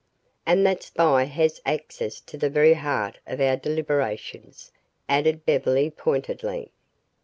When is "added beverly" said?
5.07-5.91